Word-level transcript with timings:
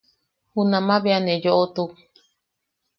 Junama 0.53 0.95
bea 1.03 1.19
ne 1.21 1.33
yoʼotuk. 1.43 1.91